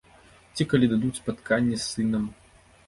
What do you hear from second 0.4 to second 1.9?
Ці калі дадуць спатканне з